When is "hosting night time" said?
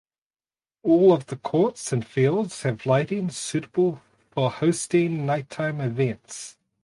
4.49-5.79